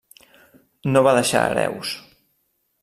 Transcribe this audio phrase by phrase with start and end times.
[0.95, 1.95] No va deixar hereus.